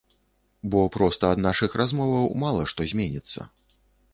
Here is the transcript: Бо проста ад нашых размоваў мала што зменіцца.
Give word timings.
Бо 0.75 0.79
проста 0.95 1.29
ад 1.35 1.43
нашых 1.47 1.75
размоваў 1.81 2.25
мала 2.45 2.61
што 2.73 2.89
зменіцца. 2.93 3.39